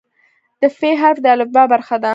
[0.61, 2.09] د "ف" حرف د الفبا برخه ده.